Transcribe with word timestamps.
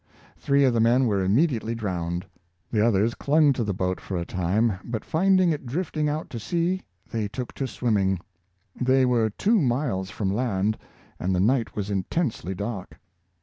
Three 0.35 0.63
of 0.63 0.73
the 0.73 0.79
men 0.79 1.05
were 1.05 1.23
immediately 1.23 1.75
drowned; 1.75 2.25
the 2.71 2.81
others 2.83 3.13
clung 3.13 3.53
to 3.53 3.63
the 3.63 3.71
boat 3.71 4.01
for 4.01 4.17
a 4.17 4.25
time, 4.25 4.79
but 4.83 5.05
finding 5.05 5.51
it 5.51 5.67
drifting 5.67 6.09
out 6.09 6.27
to 6.31 6.39
sea, 6.39 6.81
they 7.11 7.27
took 7.27 7.53
to 7.53 7.67
swimming. 7.67 8.19
They 8.75 9.05
were 9.05 9.29
two 9.29 9.61
miles 9.61 10.09
from 10.09 10.33
land, 10.33 10.75
and 11.19 11.35
the 11.35 11.39
night 11.39 11.75
was 11.75 11.91
intensely 11.91 12.55
dark. 12.55 12.99